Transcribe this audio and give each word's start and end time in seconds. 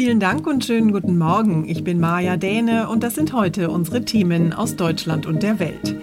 Vielen 0.00 0.18
Dank 0.18 0.46
und 0.46 0.64
schönen 0.64 0.92
guten 0.92 1.18
Morgen. 1.18 1.68
Ich 1.68 1.84
bin 1.84 2.00
Maja 2.00 2.38
Däne 2.38 2.88
und 2.88 3.02
das 3.02 3.16
sind 3.16 3.34
heute 3.34 3.68
unsere 3.68 4.02
Themen 4.02 4.54
aus 4.54 4.74
Deutschland 4.74 5.26
und 5.26 5.42
der 5.42 5.58
Welt. 5.58 5.94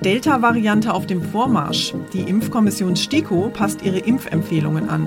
Delta-Variante 0.00 0.92
auf 0.92 1.06
dem 1.06 1.22
Vormarsch. 1.22 1.94
Die 2.12 2.22
Impfkommission 2.22 2.96
STIKO 2.96 3.48
passt 3.54 3.82
ihre 3.84 4.00
Impfempfehlungen 4.00 4.88
an. 4.88 5.06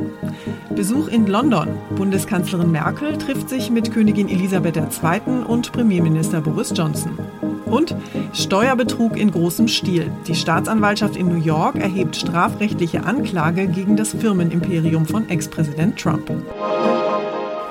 Besuch 0.73 1.09
in 1.09 1.27
London. 1.27 1.67
Bundeskanzlerin 1.97 2.71
Merkel 2.71 3.17
trifft 3.17 3.49
sich 3.49 3.71
mit 3.71 3.91
Königin 3.91 4.29
Elisabeth 4.29 4.77
II. 4.77 5.43
und 5.45 5.73
Premierminister 5.73 6.39
Boris 6.39 6.71
Johnson. 6.73 7.19
Und 7.65 7.93
Steuerbetrug 8.31 9.17
in 9.17 9.31
großem 9.31 9.67
Stil. 9.67 10.09
Die 10.29 10.35
Staatsanwaltschaft 10.35 11.17
in 11.17 11.27
New 11.27 11.43
York 11.43 11.75
erhebt 11.75 12.15
strafrechtliche 12.15 13.03
Anklage 13.03 13.67
gegen 13.67 13.97
das 13.97 14.13
Firmenimperium 14.13 15.05
von 15.05 15.27
Ex-Präsident 15.27 15.99
Trump. 15.99 16.31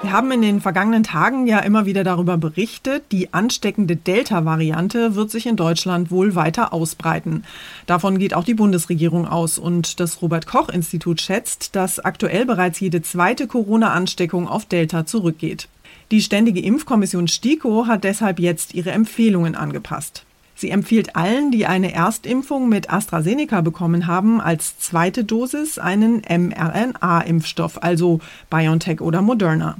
Wir 0.00 0.12
haben 0.12 0.30
in 0.30 0.42
den 0.42 0.60
vergangenen 0.60 1.02
Tagen 1.02 1.48
ja 1.48 1.58
immer 1.58 1.84
wieder 1.84 2.04
darüber 2.04 2.38
berichtet, 2.38 3.02
die 3.10 3.34
ansteckende 3.34 3.96
Delta-Variante 3.96 5.16
wird 5.16 5.30
sich 5.32 5.44
in 5.46 5.56
Deutschland 5.56 6.12
wohl 6.12 6.36
weiter 6.36 6.72
ausbreiten. 6.72 7.42
Davon 7.86 8.18
geht 8.18 8.32
auch 8.32 8.44
die 8.44 8.54
Bundesregierung 8.54 9.26
aus 9.26 9.58
und 9.58 9.98
das 9.98 10.22
Robert 10.22 10.46
Koch 10.46 10.68
Institut 10.68 11.20
schätzt, 11.20 11.74
dass 11.74 11.98
aktuell 11.98 12.46
bereits 12.46 12.78
jede 12.78 13.02
zweite 13.02 13.48
Corona-Ansteckung 13.48 14.46
auf 14.46 14.66
Delta 14.66 15.04
zurückgeht. 15.04 15.68
Die 16.12 16.22
Ständige 16.22 16.60
Impfkommission 16.60 17.26
STIKO 17.26 17.86
hat 17.88 18.04
deshalb 18.04 18.38
jetzt 18.38 18.74
ihre 18.74 18.92
Empfehlungen 18.92 19.56
angepasst. 19.56 20.24
Sie 20.60 20.70
empfiehlt 20.70 21.14
allen, 21.14 21.52
die 21.52 21.66
eine 21.66 21.92
Erstimpfung 21.92 22.68
mit 22.68 22.92
AstraZeneca 22.92 23.60
bekommen 23.60 24.08
haben, 24.08 24.40
als 24.40 24.76
zweite 24.80 25.22
Dosis 25.22 25.78
einen 25.78 26.22
mRNA-Impfstoff, 26.28 27.80
also 27.80 28.18
BioNTech 28.50 29.00
oder 29.00 29.22
Moderna. 29.22 29.76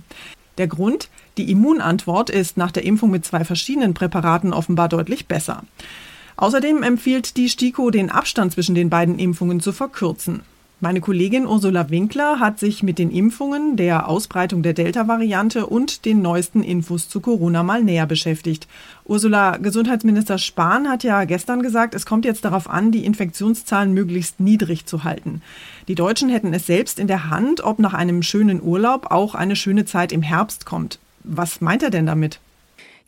Der 0.56 0.68
Grund? 0.68 1.08
Die 1.36 1.50
Immunantwort 1.50 2.30
ist 2.30 2.56
nach 2.56 2.70
der 2.70 2.84
Impfung 2.84 3.10
mit 3.10 3.24
zwei 3.24 3.42
verschiedenen 3.44 3.92
Präparaten 3.92 4.52
offenbar 4.52 4.88
deutlich 4.88 5.26
besser. 5.26 5.64
Außerdem 6.36 6.84
empfiehlt 6.84 7.36
die 7.36 7.48
STIKO, 7.48 7.90
den 7.90 8.08
Abstand 8.08 8.52
zwischen 8.52 8.76
den 8.76 8.88
beiden 8.88 9.18
Impfungen 9.18 9.58
zu 9.58 9.72
verkürzen. 9.72 10.42
Meine 10.80 11.00
Kollegin 11.00 11.44
Ursula 11.44 11.90
Winkler 11.90 12.38
hat 12.38 12.60
sich 12.60 12.84
mit 12.84 13.00
den 13.00 13.10
Impfungen, 13.10 13.76
der 13.76 14.08
Ausbreitung 14.08 14.62
der 14.62 14.74
Delta-Variante 14.74 15.66
und 15.66 16.04
den 16.04 16.22
neuesten 16.22 16.62
Infos 16.62 17.08
zu 17.08 17.20
Corona 17.20 17.64
mal 17.64 17.82
näher 17.82 18.06
beschäftigt. 18.06 18.68
Ursula, 19.04 19.56
Gesundheitsminister 19.56 20.38
Spahn 20.38 20.88
hat 20.88 21.02
ja 21.02 21.24
gestern 21.24 21.62
gesagt, 21.62 21.94
es 21.94 22.06
kommt 22.06 22.24
jetzt 22.24 22.44
darauf 22.44 22.70
an, 22.70 22.92
die 22.92 23.04
Infektionszahlen 23.04 23.92
möglichst 23.92 24.38
niedrig 24.38 24.86
zu 24.86 25.02
halten. 25.02 25.42
Die 25.88 25.96
Deutschen 25.96 26.28
hätten 26.28 26.54
es 26.54 26.66
selbst 26.66 27.00
in 27.00 27.08
der 27.08 27.28
Hand, 27.28 27.60
ob 27.64 27.80
nach 27.80 27.94
einem 27.94 28.22
schönen 28.22 28.62
Urlaub 28.62 29.10
auch 29.10 29.34
eine 29.34 29.56
schöne 29.56 29.84
Zeit 29.84 30.12
im 30.12 30.22
Herbst 30.22 30.64
kommt. 30.64 31.00
Was 31.24 31.60
meint 31.60 31.82
er 31.82 31.90
denn 31.90 32.06
damit? 32.06 32.38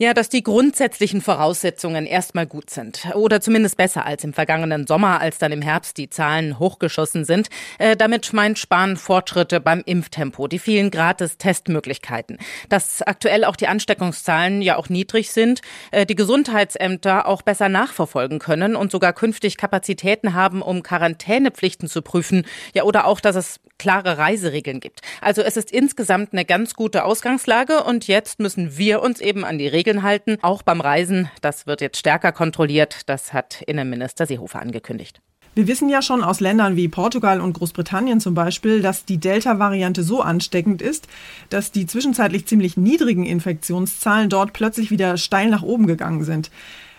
Ja, 0.02 0.14
dass 0.14 0.30
die 0.30 0.42
grundsätzlichen 0.42 1.20
Voraussetzungen 1.20 2.06
erstmal 2.06 2.46
gut 2.46 2.70
sind. 2.70 3.04
Oder 3.14 3.42
zumindest 3.42 3.76
besser 3.76 4.06
als 4.06 4.24
im 4.24 4.32
vergangenen 4.32 4.86
Sommer, 4.86 5.20
als 5.20 5.36
dann 5.36 5.52
im 5.52 5.60
Herbst 5.60 5.98
die 5.98 6.08
Zahlen 6.08 6.58
hochgeschossen 6.58 7.26
sind. 7.26 7.50
Äh, 7.78 7.96
damit 7.98 8.32
meint 8.32 8.58
Spahn 8.58 8.96
Fortschritte 8.96 9.60
beim 9.60 9.82
Impftempo, 9.84 10.48
die 10.48 10.58
vielen 10.58 10.90
Gratis-Testmöglichkeiten. 10.90 12.38
Dass 12.70 13.02
aktuell 13.02 13.44
auch 13.44 13.56
die 13.56 13.66
Ansteckungszahlen 13.66 14.62
ja 14.62 14.76
auch 14.76 14.88
niedrig 14.88 15.32
sind, 15.32 15.60
äh, 15.90 16.06
die 16.06 16.14
Gesundheitsämter 16.14 17.28
auch 17.28 17.42
besser 17.42 17.68
nachverfolgen 17.68 18.38
können 18.38 18.76
und 18.76 18.90
sogar 18.90 19.12
künftig 19.12 19.58
Kapazitäten 19.58 20.32
haben, 20.32 20.62
um 20.62 20.82
Quarantänepflichten 20.82 21.90
zu 21.90 22.00
prüfen. 22.00 22.46
Ja, 22.72 22.84
oder 22.84 23.04
auch, 23.04 23.20
dass 23.20 23.36
es 23.36 23.60
klare 23.80 24.18
Reiseregeln 24.18 24.78
gibt. 24.78 25.00
Also 25.20 25.42
es 25.42 25.56
ist 25.56 25.72
insgesamt 25.72 26.32
eine 26.32 26.44
ganz 26.44 26.74
gute 26.74 27.04
Ausgangslage 27.04 27.82
und 27.82 28.06
jetzt 28.06 28.38
müssen 28.38 28.76
wir 28.76 29.02
uns 29.02 29.20
eben 29.20 29.44
an 29.44 29.58
die 29.58 29.68
Regeln 29.68 29.89
Regeln 29.90 30.02
halten, 30.04 30.38
auch 30.42 30.62
beim 30.62 30.80
Reisen. 30.80 31.28
Das 31.40 31.66
wird 31.66 31.80
jetzt 31.80 31.98
stärker 31.98 32.30
kontrolliert. 32.32 33.02
Das 33.06 33.32
hat 33.32 33.62
Innenminister 33.62 34.26
Seehofer 34.26 34.60
angekündigt. 34.60 35.20
Wir 35.56 35.66
wissen 35.66 35.88
ja 35.88 36.00
schon 36.00 36.22
aus 36.22 36.38
Ländern 36.38 36.76
wie 36.76 36.86
Portugal 36.86 37.40
und 37.40 37.54
Großbritannien 37.54 38.20
zum 38.20 38.34
Beispiel, 38.34 38.82
dass 38.82 39.04
die 39.04 39.18
Delta-Variante 39.18 40.04
so 40.04 40.22
ansteckend 40.22 40.80
ist, 40.80 41.08
dass 41.48 41.72
die 41.72 41.86
zwischenzeitlich 41.86 42.46
ziemlich 42.46 42.76
niedrigen 42.76 43.26
Infektionszahlen 43.26 44.30
dort 44.30 44.52
plötzlich 44.52 44.92
wieder 44.92 45.16
steil 45.16 45.50
nach 45.50 45.62
oben 45.62 45.88
gegangen 45.88 46.22
sind. 46.22 46.52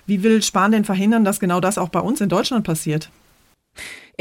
Wie 0.06 0.22
will 0.22 0.44
Spahn 0.44 0.74
denn 0.74 0.84
verhindern, 0.84 1.24
dass 1.24 1.40
genau 1.40 1.62
das 1.62 1.78
auch 1.78 1.90
bei 1.90 2.02
uns 2.02 2.20
in 2.20 2.28
Deutschland 2.28 2.66
passiert? 2.66 3.10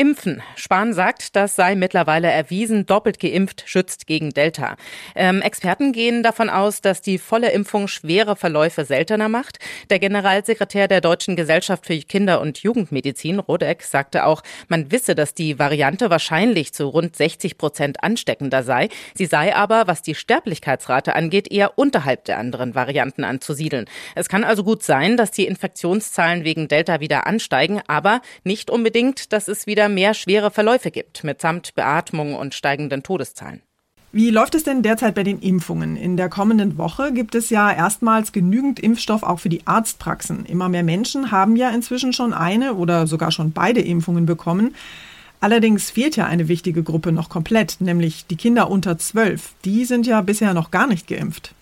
Impfen. 0.01 0.43
Spahn 0.57 0.95
sagt, 0.95 1.37
das 1.37 1.57
sei 1.57 1.75
mittlerweile 1.75 2.31
erwiesen. 2.31 2.87
Doppelt 2.87 3.21
geimpft 3.21 3.65
schützt 3.67 4.07
gegen 4.07 4.31
Delta. 4.31 4.77
Ähm, 5.15 5.43
Experten 5.43 5.93
gehen 5.93 6.23
davon 6.23 6.49
aus, 6.49 6.81
dass 6.81 7.03
die 7.03 7.19
volle 7.19 7.51
Impfung 7.51 7.87
schwere 7.87 8.35
Verläufe 8.35 8.87
seltener 8.87 9.29
macht. 9.29 9.59
Der 9.91 9.99
Generalsekretär 9.99 10.89
der 10.89 11.03
Deutschen 11.03 11.37
Gesellschaft 11.37 11.85
für 11.85 11.99
Kinder- 11.99 12.41
und 12.41 12.63
Jugendmedizin, 12.63 13.41
Rodeck, 13.41 13.83
sagte 13.83 14.25
auch, 14.25 14.41
man 14.69 14.91
wisse, 14.91 15.15
dass 15.15 15.35
die 15.35 15.59
Variante 15.59 16.09
wahrscheinlich 16.09 16.73
zu 16.73 16.87
rund 16.87 17.15
60 17.15 17.59
Prozent 17.59 18.03
ansteckender 18.03 18.63
sei. 18.63 18.89
Sie 19.15 19.27
sei 19.27 19.55
aber, 19.55 19.87
was 19.87 20.01
die 20.01 20.15
Sterblichkeitsrate 20.15 21.15
angeht, 21.15 21.53
eher 21.53 21.77
unterhalb 21.79 22.25
der 22.25 22.39
anderen 22.39 22.75
Varianten 22.75 23.23
anzusiedeln. 23.23 23.85
Es 24.15 24.31
kann 24.31 24.45
also 24.45 24.65
gut 24.65 24.83
sein, 24.83 25.19
dass 25.19 25.31
die 25.31 25.45
Infektionszahlen 25.45 26.43
wegen 26.45 26.69
Delta 26.69 27.01
wieder 27.01 27.27
ansteigen, 27.27 27.83
aber 27.87 28.23
nicht 28.45 28.71
unbedingt, 28.71 29.35
dass 29.35 29.47
es 29.47 29.67
wieder 29.67 29.90
mehr 29.91 30.15
schwere 30.15 30.51
Verläufe 30.51 30.91
gibt, 30.91 31.25
mitsamt 31.25 31.75
Beatmung 31.75 32.35
und 32.35 32.55
steigenden 32.55 33.03
Todeszahlen. 33.03 33.63
Wie 34.13 34.31
läuft 34.31 34.57
es 34.57 34.65
denn 34.65 34.83
derzeit 34.83 35.15
bei 35.15 35.23
den 35.23 35.39
Impfungen? 35.39 35.97
In 35.97 36.17
der 36.17 36.29
kommenden 36.29 36.79
Woche 36.79 37.13
gibt 37.13 37.37
es 37.37 37.49
ja 37.49 37.71
erstmals 37.71 38.33
genügend 38.33 38.81
Impfstoff 38.81 39.23
auch 39.23 39.39
für 39.39 39.49
die 39.49 39.65
Arztpraxen. 39.69 40.47
Immer 40.47 40.69
mehr 40.69 40.83
Menschen 40.83 41.31
haben 41.31 41.55
ja 41.55 41.71
inzwischen 41.71 42.13
schon 42.13 42.33
eine 42.33 42.75
oder 42.75 43.07
sogar 43.07 43.31
schon 43.31 43.53
beide 43.53 43.81
Impfungen 43.81 44.27
bekommen. 44.27 44.75
Allerdings 45.39 45.91
fehlt 45.91 46.17
ja 46.17 46.27
eine 46.27 46.49
wichtige 46.49 46.83
Gruppe 46.83 47.13
noch 47.13 47.29
komplett, 47.29 47.77
nämlich 47.81 48.27
die 48.27 48.37
Kinder 48.37 48.69
unter 48.69 48.99
zwölf. 48.99 49.55
Die 49.65 49.85
sind 49.85 50.09
ja 50.09 50.21
bisher 50.23 50.55
noch 50.55 50.73
gar 50.73 50.89
nicht 50.89 51.07
geimpft. 51.07 51.55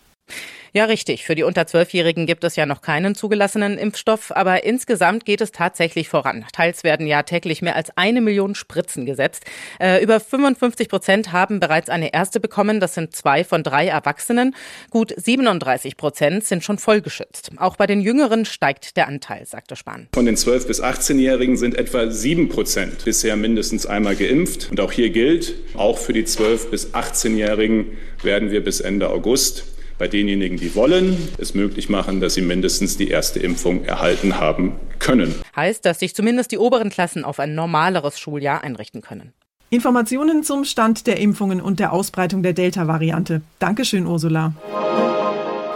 Ja, 0.72 0.84
richtig. 0.84 1.24
Für 1.24 1.34
die 1.34 1.42
unter 1.42 1.66
Zwölfjährigen 1.66 2.26
gibt 2.26 2.44
es 2.44 2.56
ja 2.56 2.66
noch 2.66 2.82
keinen 2.82 3.14
zugelassenen 3.14 3.78
Impfstoff, 3.78 4.30
aber 4.32 4.64
insgesamt 4.64 5.24
geht 5.24 5.40
es 5.40 5.50
tatsächlich 5.50 6.08
voran. 6.08 6.44
Teils 6.52 6.84
werden 6.84 7.06
ja 7.06 7.22
täglich 7.22 7.62
mehr 7.62 7.74
als 7.74 7.90
eine 7.96 8.20
Million 8.20 8.54
Spritzen 8.54 9.06
gesetzt. 9.06 9.44
Äh, 9.80 10.02
über 10.02 10.20
55 10.20 10.88
Prozent 10.88 11.32
haben 11.32 11.58
bereits 11.58 11.88
eine 11.88 12.12
erste 12.12 12.38
bekommen. 12.38 12.80
Das 12.80 12.94
sind 12.94 13.16
zwei 13.16 13.44
von 13.44 13.62
drei 13.62 13.86
Erwachsenen. 13.86 14.54
Gut 14.90 15.14
37 15.16 15.96
Prozent 15.96 16.44
sind 16.44 16.62
schon 16.62 16.78
vollgeschützt. 16.78 17.50
Auch 17.56 17.76
bei 17.76 17.86
den 17.86 18.00
Jüngeren 18.00 18.44
steigt 18.44 18.96
der 18.96 19.08
Anteil, 19.08 19.46
sagte 19.46 19.74
Spahn. 19.74 20.08
Von 20.14 20.26
den 20.26 20.36
12- 20.36 20.66
bis 20.66 20.82
18-Jährigen 20.82 21.56
sind 21.56 21.76
etwa 21.76 22.10
sieben 22.10 22.48
Prozent 22.48 23.04
bisher 23.04 23.36
mindestens 23.36 23.86
einmal 23.86 24.16
geimpft. 24.16 24.70
Und 24.70 24.80
auch 24.80 24.92
hier 24.92 25.10
gilt, 25.10 25.54
auch 25.74 25.98
für 25.98 26.12
die 26.12 26.24
12- 26.24 26.70
bis 26.70 26.94
18-Jährigen 26.94 27.86
werden 28.22 28.50
wir 28.50 28.62
bis 28.62 28.80
Ende 28.80 29.08
August 29.08 29.64
bei 29.98 30.08
denjenigen, 30.08 30.56
die 30.56 30.74
wollen, 30.74 31.16
es 31.38 31.54
möglich 31.54 31.88
machen, 31.88 32.20
dass 32.20 32.34
sie 32.34 32.42
mindestens 32.42 32.96
die 32.96 33.08
erste 33.08 33.40
Impfung 33.40 33.84
erhalten 33.84 34.38
haben 34.38 34.72
können. 34.98 35.34
Heißt, 35.54 35.84
dass 35.84 35.98
sich 35.98 36.14
zumindest 36.14 36.52
die 36.52 36.58
oberen 36.58 36.88
Klassen 36.90 37.24
auf 37.24 37.40
ein 37.40 37.54
normaleres 37.54 38.18
Schuljahr 38.18 38.62
einrichten 38.62 39.02
können. 39.02 39.32
Informationen 39.70 40.44
zum 40.44 40.64
Stand 40.64 41.06
der 41.06 41.18
Impfungen 41.18 41.60
und 41.60 41.78
der 41.78 41.92
Ausbreitung 41.92 42.42
der 42.42 42.54
Delta-Variante. 42.54 43.42
Dankeschön, 43.58 44.06
Ursula. 44.06 44.54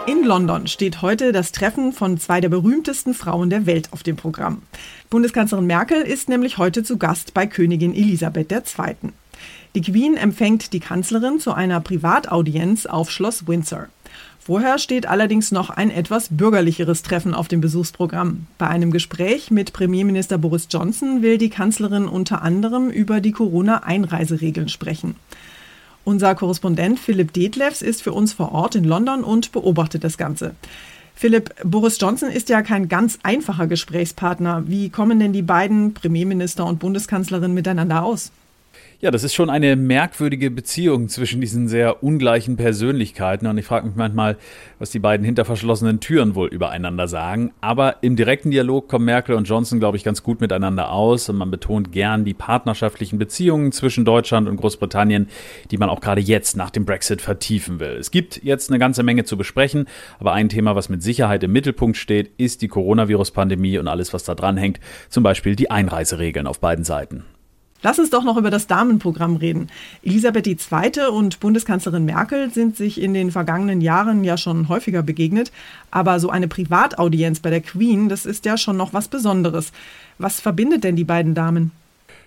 In 0.07 0.23
London 0.23 0.67
steht 0.67 1.01
heute 1.01 1.31
das 1.31 1.51
Treffen 1.51 1.93
von 1.93 2.17
zwei 2.17 2.41
der 2.41 2.49
berühmtesten 2.49 3.13
Frauen 3.13 3.49
der 3.49 3.65
Welt 3.65 3.89
auf 3.91 4.03
dem 4.03 4.15
Programm. 4.15 4.63
Bundeskanzlerin 5.09 5.65
Merkel 5.65 6.01
ist 6.01 6.27
nämlich 6.27 6.57
heute 6.57 6.83
zu 6.83 6.97
Gast 6.97 7.33
bei 7.33 7.45
Königin 7.45 7.93
Elisabeth 7.93 8.51
II. 8.51 9.13
Die 9.75 9.81
Queen 9.81 10.17
empfängt 10.17 10.73
die 10.73 10.79
Kanzlerin 10.79 11.39
zu 11.39 11.53
einer 11.53 11.79
Privataudienz 11.79 12.85
auf 12.85 13.11
Schloss 13.11 13.47
Windsor. 13.47 13.87
Vorher 14.45 14.77
steht 14.77 15.05
allerdings 15.05 15.53
noch 15.53 15.69
ein 15.69 15.89
etwas 15.89 16.27
bürgerlicheres 16.29 17.01
Treffen 17.01 17.33
auf 17.33 17.47
dem 17.47 17.61
Besuchsprogramm. 17.61 18.47
Bei 18.57 18.67
einem 18.67 18.91
Gespräch 18.91 19.51
mit 19.51 19.71
Premierminister 19.71 20.37
Boris 20.37 20.67
Johnson 20.69 21.21
will 21.21 21.37
die 21.37 21.49
Kanzlerin 21.49 22.09
unter 22.09 22.41
anderem 22.41 22.89
über 22.89 23.21
die 23.21 23.31
Corona-Einreiseregeln 23.31 24.67
sprechen. 24.67 25.15
Unser 26.03 26.35
Korrespondent 26.35 26.99
Philipp 26.99 27.31
Detlefs 27.31 27.81
ist 27.81 28.01
für 28.01 28.11
uns 28.11 28.33
vor 28.33 28.51
Ort 28.51 28.75
in 28.75 28.83
London 28.83 29.23
und 29.23 29.53
beobachtet 29.53 30.03
das 30.03 30.17
Ganze. 30.17 30.55
Philipp, 31.15 31.55
Boris 31.63 31.97
Johnson 32.01 32.29
ist 32.29 32.49
ja 32.49 32.63
kein 32.63 32.89
ganz 32.89 33.19
einfacher 33.23 33.67
Gesprächspartner. 33.67 34.63
Wie 34.67 34.89
kommen 34.89 35.21
denn 35.21 35.31
die 35.31 35.41
beiden 35.41 35.93
Premierminister 35.93 36.65
und 36.65 36.79
Bundeskanzlerin 36.79 37.53
miteinander 37.53 38.03
aus? 38.03 38.33
Ja, 39.03 39.11
das 39.11 39.25
ist 39.25 39.33
schon 39.33 39.49
eine 39.49 39.75
merkwürdige 39.75 40.49
Beziehung 40.49 41.09
zwischen 41.09 41.41
diesen 41.41 41.67
sehr 41.67 42.03
ungleichen 42.03 42.55
Persönlichkeiten. 42.55 43.47
Und 43.47 43.57
ich 43.57 43.65
frage 43.65 43.85
mich 43.85 43.97
manchmal, 43.97 44.37
was 44.79 44.91
die 44.91 44.99
beiden 44.99 45.25
hinter 45.25 45.43
verschlossenen 45.43 45.99
Türen 45.99 46.35
wohl 46.35 46.47
übereinander 46.47 47.09
sagen. 47.09 47.51
Aber 47.59 47.97
im 48.01 48.15
direkten 48.15 48.49
Dialog 48.49 48.87
kommen 48.87 49.03
Merkel 49.03 49.35
und 49.35 49.43
Johnson, 49.43 49.81
glaube 49.81 49.97
ich, 49.97 50.05
ganz 50.05 50.23
gut 50.23 50.39
miteinander 50.39 50.89
aus. 50.89 51.27
Und 51.27 51.35
man 51.35 51.51
betont 51.51 51.91
gern 51.91 52.23
die 52.23 52.33
partnerschaftlichen 52.33 53.19
Beziehungen 53.19 53.73
zwischen 53.73 54.05
Deutschland 54.05 54.47
und 54.47 54.55
Großbritannien, 54.55 55.27
die 55.69 55.77
man 55.77 55.89
auch 55.89 55.99
gerade 55.99 56.21
jetzt 56.21 56.55
nach 56.55 56.69
dem 56.69 56.85
Brexit 56.85 57.21
vertiefen 57.21 57.81
will. 57.81 57.97
Es 57.99 58.09
gibt 58.09 58.41
jetzt 58.41 58.69
eine 58.69 58.79
ganze 58.79 59.03
Menge 59.03 59.25
zu 59.25 59.35
besprechen. 59.35 59.85
Aber 60.17 60.31
ein 60.31 60.47
Thema, 60.47 60.77
was 60.77 60.87
mit 60.87 61.03
Sicherheit 61.03 61.43
im 61.43 61.51
Mittelpunkt 61.51 61.97
steht, 61.97 62.31
ist 62.37 62.61
die 62.61 62.69
Coronavirus-Pandemie 62.69 63.79
und 63.79 63.89
alles, 63.89 64.13
was 64.13 64.23
da 64.23 64.33
dran 64.33 64.55
hängt. 64.55 64.79
Zum 65.09 65.23
Beispiel 65.23 65.57
die 65.57 65.69
Einreiseregeln 65.69 66.47
auf 66.47 66.61
beiden 66.61 66.85
Seiten. 66.85 67.25
Lass 67.83 67.99
uns 67.99 68.09
doch 68.09 68.23
noch 68.23 68.37
über 68.37 68.49
das 68.49 68.65
Damenprogramm 68.65 69.35
reden. 69.35 69.67
Elisabeth 70.01 70.47
II. 70.47 71.07
und 71.11 71.41
Bundeskanzlerin 71.41 72.05
Merkel 72.05 72.49
sind 72.49 72.77
sich 72.77 72.99
in 72.99 73.13
den 73.13 73.29
vergangenen 73.29 73.81
Jahren 73.81 74.23
ja 74.23 74.37
schon 74.37 74.69
häufiger 74.69 75.03
begegnet. 75.03 75.51
Aber 75.91 76.19
so 76.21 76.29
eine 76.29 76.47
Privataudienz 76.47 77.41
bei 77.41 77.49
der 77.49 77.61
Queen, 77.61 78.07
das 78.07 78.25
ist 78.25 78.45
ja 78.45 78.57
schon 78.57 78.77
noch 78.77 78.93
was 78.93 79.09
Besonderes. 79.09 79.73
Was 80.17 80.39
verbindet 80.39 80.85
denn 80.85 80.95
die 80.95 81.03
beiden 81.03 81.35
Damen? 81.35 81.71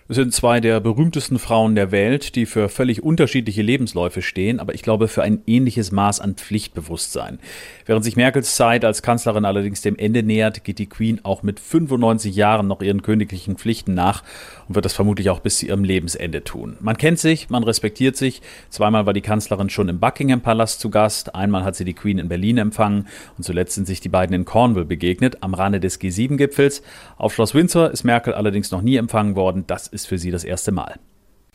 Es 0.09 0.15
sind 0.15 0.33
zwei 0.33 0.61
der 0.61 0.79
berühmtesten 0.79 1.37
Frauen 1.41 1.75
der 1.75 1.91
Welt, 1.91 2.37
die 2.37 2.47
für 2.47 2.69
völlig 2.69 3.03
unterschiedliche 3.03 3.63
Lebensläufe 3.63 4.23
stehen, 4.23 4.61
aber 4.61 4.73
ich 4.73 4.83
glaube 4.83 5.09
für 5.09 5.25
ein 5.25 5.43
ähnliches 5.49 5.91
Maß 5.91 6.21
an 6.21 6.37
Pflichtbewusstsein. 6.37 7.41
Während 7.87 8.05
sich 8.05 8.15
Merkels 8.15 8.55
Zeit 8.55 8.85
als 8.85 9.03
Kanzlerin 9.03 9.45
allerdings 9.45 9.81
dem 9.81 9.97
Ende 9.97 10.23
nähert, 10.23 10.63
geht 10.63 10.79
die 10.79 10.87
Queen 10.87 11.25
auch 11.25 11.43
mit 11.43 11.59
95 11.59 12.37
Jahren 12.37 12.69
noch 12.69 12.83
ihren 12.83 13.03
königlichen 13.03 13.57
Pflichten 13.57 13.95
nach 13.95 14.23
und 14.69 14.77
wird 14.77 14.85
das 14.85 14.93
vermutlich 14.93 15.29
auch 15.29 15.41
bis 15.41 15.59
zu 15.59 15.67
ihrem 15.67 15.83
Lebensende 15.83 16.45
tun. 16.45 16.77
Man 16.79 16.97
kennt 16.97 17.19
sich, 17.19 17.51
man 17.51 17.65
respektiert 17.65 18.17
sich. 18.17 18.43
Zweimal 18.71 19.07
war 19.07 19.13
die 19.13 19.23
Kanzlerin 19.23 19.71
schon 19.71 19.89
im 19.89 19.99
Buckingham 19.99 20.41
Palast 20.41 20.79
zu 20.79 20.89
Gast, 20.89 21.35
einmal 21.35 21.65
hat 21.65 21.75
sie 21.75 21.85
die 21.85 21.95
Queen 21.95 22.21
in 22.21 22.29
Berlin 22.29 22.59
empfangen 22.59 23.09
und 23.39 23.43
zuletzt 23.43 23.75
sind 23.75 23.89
sich 23.89 24.01
die 24.01 24.09
beiden 24.09 24.37
in 24.37 24.45
Cornwall 24.45 24.85
begegnet, 24.85 25.39
am 25.43 25.53
Rande 25.53 25.81
des 25.81 26.01
G7-Gipfels. 26.01 26.83
Auf 27.17 27.35
Schloss 27.35 27.57
Windsor 27.57 27.91
ist 27.91 28.05
Merkel 28.05 28.35
allerdings 28.35 28.71
noch 28.71 28.83
nie 28.83 28.95
empfangen 28.95 29.35
worden. 29.35 29.65
Das 29.67 29.96
ist 29.97 30.07
für 30.07 30.19
sie 30.19 30.31
das 30.31 30.45
erste 30.45 30.71
Mal. 30.71 31.01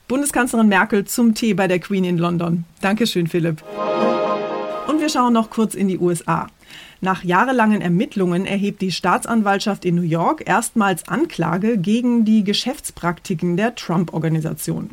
Bundeskanzlerin 0.09 0.67
Merkel 0.67 1.05
zum 1.05 1.35
Tee 1.35 1.53
bei 1.53 1.69
der 1.69 1.79
Queen 1.79 2.03
in 2.03 2.17
London. 2.17 2.65
Dankeschön, 2.81 3.27
Philipp. 3.27 3.63
Und 4.87 4.99
wir 4.99 5.07
schauen 5.07 5.31
noch 5.31 5.49
kurz 5.49 5.73
in 5.73 5.87
die 5.87 5.99
USA. 5.99 6.47
Nach 6.99 7.23
jahrelangen 7.23 7.81
Ermittlungen 7.81 8.45
erhebt 8.45 8.81
die 8.81 8.91
Staatsanwaltschaft 8.91 9.85
in 9.85 9.95
New 9.95 10.01
York 10.01 10.43
erstmals 10.45 11.07
Anklage 11.07 11.77
gegen 11.77 12.25
die 12.25 12.43
Geschäftspraktiken 12.43 13.55
der 13.55 13.75
Trump-Organisation. 13.75 14.89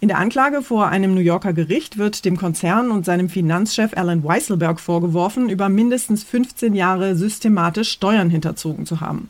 In 0.00 0.08
der 0.08 0.18
Anklage 0.18 0.62
vor 0.62 0.88
einem 0.88 1.14
New 1.14 1.20
Yorker 1.20 1.52
Gericht 1.52 1.98
wird 1.98 2.24
dem 2.24 2.38
Konzern 2.38 2.90
und 2.90 3.04
seinem 3.04 3.28
Finanzchef 3.28 3.96
Alan 3.96 4.24
Weisselberg 4.24 4.80
vorgeworfen, 4.80 5.50
über 5.50 5.68
mindestens 5.68 6.24
15 6.24 6.74
Jahre 6.74 7.14
systematisch 7.14 7.92
Steuern 7.92 8.30
hinterzogen 8.30 8.86
zu 8.86 9.00
haben. 9.00 9.28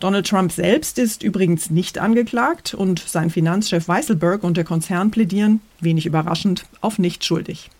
Donald 0.00 0.26
Trump 0.26 0.52
selbst 0.52 0.98
ist 0.98 1.22
übrigens 1.22 1.70
nicht 1.70 1.98
angeklagt 1.98 2.74
und 2.74 2.98
sein 2.98 3.30
Finanzchef 3.30 3.88
Weisselberg 3.88 4.44
und 4.44 4.56
der 4.56 4.64
Konzern 4.64 5.10
plädieren, 5.10 5.60
wenig 5.80 6.06
überraschend, 6.06 6.66
auf 6.80 6.98
nicht 6.98 7.24
schuldig. 7.24 7.70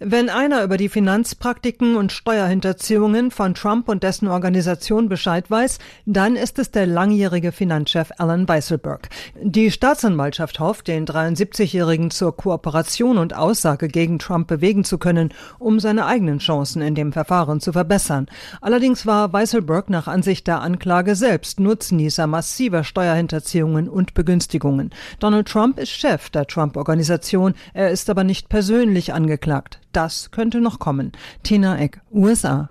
Wenn 0.00 0.30
einer 0.30 0.62
über 0.62 0.76
die 0.76 0.88
Finanzpraktiken 0.88 1.96
und 1.96 2.12
Steuerhinterziehungen 2.12 3.32
von 3.32 3.54
Trump 3.54 3.88
und 3.88 4.04
dessen 4.04 4.28
Organisation 4.28 5.08
Bescheid 5.08 5.50
weiß, 5.50 5.80
dann 6.06 6.36
ist 6.36 6.60
es 6.60 6.70
der 6.70 6.86
langjährige 6.86 7.50
Finanzchef 7.50 8.12
Alan 8.18 8.46
Weisselberg. 8.46 9.08
Die 9.42 9.72
Staatsanwaltschaft 9.72 10.60
hofft, 10.60 10.86
den 10.86 11.04
73-Jährigen 11.04 12.12
zur 12.12 12.36
Kooperation 12.36 13.18
und 13.18 13.34
Aussage 13.34 13.88
gegen 13.88 14.20
Trump 14.20 14.46
bewegen 14.46 14.84
zu 14.84 14.98
können, 14.98 15.34
um 15.58 15.80
seine 15.80 16.06
eigenen 16.06 16.38
Chancen 16.38 16.80
in 16.80 16.94
dem 16.94 17.12
Verfahren 17.12 17.58
zu 17.58 17.72
verbessern. 17.72 18.26
Allerdings 18.60 19.04
war 19.04 19.32
Weisselberg 19.32 19.90
nach 19.90 20.06
Ansicht 20.06 20.46
der 20.46 20.60
Anklage 20.60 21.16
selbst 21.16 21.58
Nutznießer 21.58 22.28
massiver 22.28 22.84
Steuerhinterziehungen 22.84 23.88
und 23.88 24.14
Begünstigungen. 24.14 24.90
Donald 25.18 25.48
Trump 25.48 25.80
ist 25.80 25.90
Chef 25.90 26.30
der 26.30 26.46
Trump-Organisation, 26.46 27.54
er 27.74 27.90
ist 27.90 28.08
aber 28.08 28.22
nicht 28.22 28.48
persönlich 28.48 29.12
angeklagt. 29.12 29.80
Das 29.98 30.30
könnte 30.30 30.60
noch 30.60 30.78
kommen. 30.78 31.10
Tina 31.42 31.76
Eck, 31.76 32.00
USA. 32.12 32.70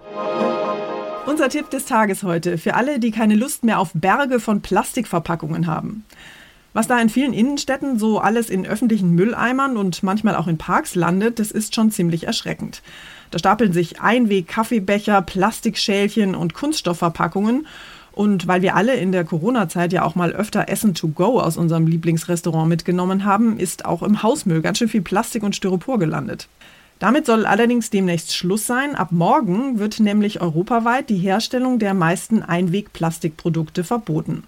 Unser 1.25 1.50
Tipp 1.50 1.69
des 1.69 1.83
Tages 1.83 2.24
heute 2.24 2.57
für 2.57 2.75
alle, 2.75 3.00
die 3.00 3.12
keine 3.12 3.35
Lust 3.35 3.65
mehr 3.65 3.81
auf 3.81 3.91
Berge 3.94 4.39
von 4.39 4.62
Plastikverpackungen 4.62 5.68
haben. 5.68 6.06
Was 6.71 6.88
da 6.88 6.97
in 7.01 7.09
vielen 7.09 7.33
Innenstädten 7.33 8.00
so 8.00 8.19
alles 8.19 8.50
in 8.50 8.65
öffentlichen 8.65 9.13
Mülleimern 9.13 9.75
und 9.75 10.03
manchmal 10.03 10.38
auch 10.38 10.47
in 10.47 10.57
Parks 10.57 10.95
landet, 10.95 11.39
das 11.39 11.51
ist 11.51 11.75
schon 11.75 11.91
ziemlich 11.91 12.25
erschreckend. 12.25 12.81
Da 13.31 13.39
stapeln 13.39 13.73
sich 13.73 14.00
Einweg-Kaffeebecher, 14.00 15.21
Plastikschälchen 15.21 16.33
und 16.33 16.53
Kunststoffverpackungen. 16.53 17.68
Und 18.13 18.47
weil 18.47 18.62
wir 18.62 18.77
alle 18.77 18.95
in 18.95 19.12
der 19.12 19.25
Corona-Zeit 19.25 19.91
ja 19.91 20.03
auch 20.03 20.15
mal 20.15 20.31
öfter 20.31 20.69
Essen 20.69 20.94
to 20.94 21.09
go 21.09 21.41
aus 21.41 21.57
unserem 21.57 21.88
Lieblingsrestaurant 21.88 22.69
mitgenommen 22.69 23.25
haben, 23.25 23.59
ist 23.59 23.83
auch 23.83 24.01
im 24.01 24.23
Hausmüll 24.23 24.62
ganz 24.62 24.77
schön 24.77 24.88
viel 24.88 25.01
Plastik 25.01 25.44
und 25.44 25.57
Styropor 25.57 26.00
gelandet. 26.00 26.47
Damit 26.99 27.27
soll 27.27 27.45
allerdings 27.45 27.89
demnächst 27.89 28.35
Schluss 28.35 28.65
sein. 28.65 28.95
Ab 28.95 29.11
morgen 29.11 29.77
wird 29.77 29.99
nämlich 29.99 30.41
europaweit 30.41 31.09
die 31.09 31.17
Herstellung 31.17 31.77
der 31.77 31.94
meisten 31.94 32.41
Einwegplastikprodukte 32.41 33.83
verboten. 33.83 34.44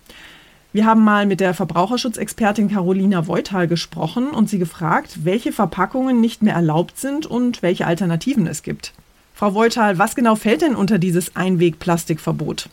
Wir 0.72 0.86
haben 0.86 1.04
mal 1.04 1.25
mit 1.25 1.40
der 1.40 1.54
Verbraucherschutzexpertin 1.54 2.69
Carolina 2.69 3.28
Voital 3.28 3.68
gesprochen 3.68 4.30
und 4.30 4.50
sie 4.50 4.60
gefragt, 4.60 5.19
welche 5.24 5.51
Verpackungen 5.51 6.22
nicht 6.22 6.44
mehr 6.44 6.54
erlaubt 6.54 7.00
sind 7.00 7.25
und 7.25 7.63
welche 7.63 7.88
Alternativen 7.88 8.46
es 8.46 8.62
gibt. 8.62 8.94
Frau 9.34 9.54
Voital, 9.56 9.98
was 9.98 10.16
genau 10.16 10.36
fällt 10.36 10.62
denn 10.62 10.75
unter 10.75 11.00
dieses 11.00 11.36
Einwegplastikverbot? 11.36 12.69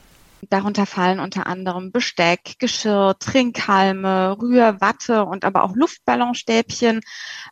Darunter 0.50 0.86
fallen 0.86 1.20
unter 1.20 1.46
anderem 1.46 1.92
Besteck, 1.92 2.58
Geschirr, 2.58 3.16
Trinkhalme, 3.18 4.36
Rührwatte 4.40 5.24
und 5.24 5.44
aber 5.44 5.64
auch 5.64 5.74
Luftballonstäbchen 5.74 7.00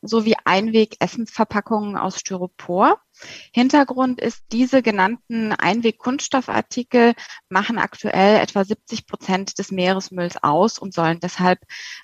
sowie 0.03 0.35
Einweg-Essensverpackungen 0.45 1.97
aus 1.97 2.21
Styropor. 2.21 2.99
Hintergrund 3.53 4.21
ist, 4.21 4.43
diese 4.53 4.83
genannten 4.83 5.53
Einweg-Kunststoffartikel 5.53 7.15
machen 7.49 7.79
aktuell 7.79 8.41
etwa 8.41 8.65
70 8.65 9.07
Prozent 9.07 9.59
des 9.59 9.71
Meeresmülls 9.71 10.43
aus 10.43 10.79
und 10.79 10.95
sollen 10.95 11.21
deshalb 11.21 11.61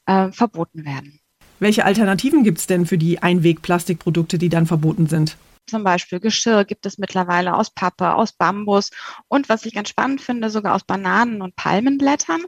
äh, 0.07 0.31
verboten 0.33 0.85
werden. 0.85 1.21
Welche 1.59 1.85
Alternativen 1.85 2.43
gibt 2.43 2.59
es 2.59 2.67
denn 2.67 2.87
für 2.87 2.97
die 2.97 3.23
Einweg-Plastikprodukte, 3.23 4.39
die 4.39 4.49
dann 4.49 4.67
verboten 4.67 5.07
sind? 5.07 5.37
Zum 5.71 5.85
Beispiel 5.85 6.19
Geschirr 6.19 6.65
gibt 6.65 6.85
es 6.85 6.99
mittlerweile 6.99 7.55
aus 7.55 7.71
Pappe, 7.71 8.15
aus 8.15 8.33
Bambus 8.33 8.91
und 9.29 9.49
was 9.49 9.65
ich 9.65 9.73
ganz 9.73 9.89
spannend 9.89 10.21
finde, 10.21 10.51
sogar 10.51 10.75
aus 10.75 10.83
Bananen 10.83 11.43
und 11.43 11.55
Palmenblättern. 11.55 12.45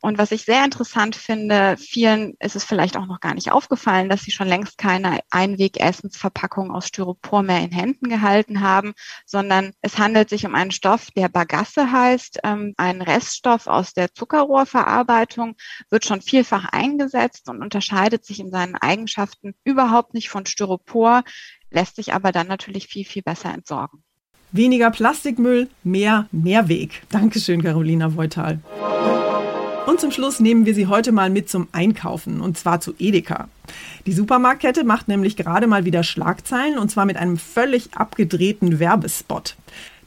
Und 0.00 0.18
was 0.18 0.32
ich 0.32 0.44
sehr 0.44 0.64
interessant 0.64 1.14
finde, 1.14 1.76
vielen 1.78 2.34
ist 2.40 2.56
es 2.56 2.64
vielleicht 2.64 2.96
auch 2.96 3.06
noch 3.06 3.20
gar 3.20 3.34
nicht 3.34 3.52
aufgefallen, 3.52 4.08
dass 4.08 4.22
sie 4.22 4.32
schon 4.32 4.48
längst 4.48 4.76
keine 4.76 5.20
Einwegessensverpackung 5.30 6.72
aus 6.72 6.88
Styropor 6.88 7.44
mehr 7.44 7.60
in 7.60 7.70
Händen 7.70 8.08
gehalten 8.08 8.60
haben, 8.60 8.94
sondern 9.24 9.72
es 9.80 9.98
handelt 9.98 10.28
sich 10.28 10.44
um 10.44 10.56
einen 10.56 10.72
Stoff, 10.72 11.12
der 11.16 11.28
Bagasse 11.28 11.92
heißt, 11.92 12.40
ähm, 12.42 12.74
ein 12.76 13.02
Reststoff 13.02 13.68
aus 13.68 13.94
der 13.94 14.12
Zuckerrohrverarbeitung, 14.12 15.54
wird 15.90 16.04
schon 16.04 16.22
vielfach 16.22 16.64
eingesetzt 16.66 17.48
und 17.48 17.62
unterscheidet 17.62 18.24
sich 18.24 18.40
in 18.40 18.50
seinen 18.50 18.74
Eigenschaften 18.74 19.54
überhaupt 19.62 20.12
nicht 20.12 20.28
von 20.28 20.44
Styropor 20.44 21.22
lässt 21.74 21.96
sich 21.96 22.14
aber 22.14 22.32
dann 22.32 22.46
natürlich 22.46 22.86
viel, 22.86 23.04
viel 23.04 23.22
besser 23.22 23.52
entsorgen. 23.52 24.02
Weniger 24.52 24.90
Plastikmüll, 24.90 25.68
mehr 25.82 26.28
Mehrweg. 26.30 27.02
Dankeschön, 27.10 27.62
Carolina 27.62 28.14
Voital. 28.14 28.60
Und 29.86 30.00
zum 30.00 30.12
Schluss 30.12 30.40
nehmen 30.40 30.64
wir 30.64 30.74
Sie 30.74 30.86
heute 30.86 31.12
mal 31.12 31.28
mit 31.28 31.50
zum 31.50 31.68
Einkaufen 31.72 32.40
und 32.40 32.56
zwar 32.56 32.80
zu 32.80 32.94
Edeka. 32.98 33.48
Die 34.06 34.12
Supermarktkette 34.12 34.84
macht 34.84 35.08
nämlich 35.08 35.36
gerade 35.36 35.66
mal 35.66 35.84
wieder 35.84 36.02
Schlagzeilen 36.02 36.78
und 36.78 36.90
zwar 36.90 37.04
mit 37.04 37.16
einem 37.16 37.36
völlig 37.36 37.94
abgedrehten 37.94 38.78
Werbespot. 38.78 39.56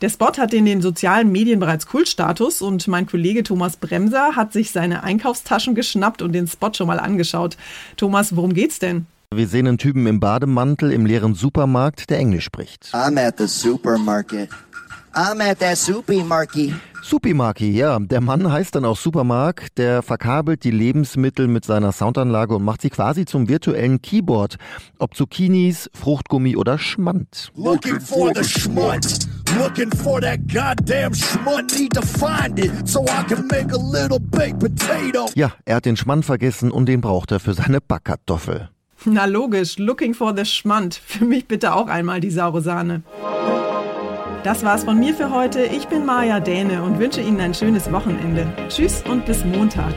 Der 0.02 0.10
Spot 0.10 0.32
hat 0.38 0.54
in 0.54 0.66
den 0.66 0.82
sozialen 0.82 1.32
Medien 1.32 1.60
bereits 1.60 1.88
Kultstatus 1.88 2.62
und 2.62 2.88
mein 2.88 3.06
Kollege 3.06 3.44
Thomas 3.44 3.78
Bremser 3.78 4.36
hat 4.36 4.54
sich 4.54 4.72
seine 4.72 5.04
Einkaufstaschen 5.04 5.76
geschnappt 5.76 6.22
und 6.22 6.34
den 6.34 6.48
Spot 6.48 6.74
schon 6.74 6.88
mal 6.88 7.00
angeschaut. 7.00 7.58
Thomas, 7.98 8.36
worum 8.36 8.54
geht's 8.54 8.80
denn? 8.80 9.08
Wir 9.34 9.48
sehen 9.50 9.68
einen 9.68 9.78
Typen 9.78 10.08
im 10.08 10.22
Bademantel 10.22 10.92
im 10.94 11.06
leeren 11.06 11.36
Supermarkt, 11.36 12.10
der 12.10 12.18
Englisch 12.18 12.46
spricht. 12.46 12.90
I'm 12.94 13.20
at 13.20 13.38
the 13.38 13.46
supermarket. 13.46 14.50
I'm 15.14 15.42
at 15.42 15.60
that 15.60 15.78
supermarket. 15.78 16.74
Supimarki, 17.04 17.72
ja. 17.72 18.00
Der 18.00 18.22
Mann 18.22 18.50
heißt 18.50 18.74
dann 18.74 18.86
auch 18.86 18.96
Supermark. 18.96 19.68
Der 19.76 20.02
verkabelt 20.02 20.64
die 20.64 20.72
Lebensmittel 20.72 21.50
mit 21.50 21.66
seiner 21.66 21.92
Soundanlage 21.92 22.56
und 22.56 22.64
macht 22.64 22.82
sie 22.82 22.90
quasi 22.90 23.26
zum 23.26 23.50
virtuellen 23.50 24.02
Keyboard. 24.02 24.56
Ob 24.98 25.14
Zucchinis, 25.14 25.90
Fruchtgummi 25.94 26.56
oder 26.56 26.80
Schmand. 26.80 27.52
Looking 27.56 28.00
for 28.00 28.34
the 28.34 28.44
Schmand. 28.44 29.28
Looking 29.60 29.92
for 29.92 30.22
that 30.22 30.40
goddamn 30.48 31.14
schmutt, 31.14 31.78
need 31.78 31.94
to 31.94 32.02
find 32.02 32.58
it 32.58 32.88
so 32.88 33.04
I 33.04 33.24
can 33.28 33.46
make 33.48 33.74
a 33.74 33.78
little 33.78 34.20
baked 34.20 34.60
potato. 34.60 35.30
Ja, 35.36 35.52
er 35.66 35.76
hat 35.76 35.86
den 35.86 35.98
Schmann 35.98 36.24
vergessen 36.24 36.72
und 36.72 36.86
den 36.86 37.02
braucht 37.02 37.32
er 37.32 37.40
für 37.40 37.54
seine 37.54 37.82
Backkartoffel. 37.82 38.70
Na 39.10 39.24
logisch, 39.24 39.80
looking 39.80 40.14
for 40.14 40.36
the 40.36 40.44
Schmand. 40.44 40.96
Für 40.96 41.24
mich 41.24 41.48
bitte 41.48 41.74
auch 41.74 41.88
einmal 41.88 42.20
die 42.20 42.30
saure 42.30 42.62
Sahne. 42.62 43.04
Das 44.44 44.66
war's 44.66 44.84
von 44.84 45.00
mir 45.00 45.14
für 45.14 45.32
heute. 45.32 45.64
Ich 45.64 45.88
bin 45.88 46.06
Maja 46.06 46.42
Däne 46.42 46.84
und 46.84 47.00
wünsche 47.00 47.22
Ihnen 47.22 47.40
ein 47.40 47.54
schönes 47.54 47.90
Wochenende. 47.92 48.46
Tschüss 48.68 49.04
und 49.10 49.26
bis 49.26 49.46
Montag. 49.46 49.94